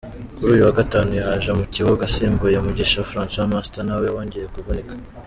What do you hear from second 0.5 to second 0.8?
uyu wa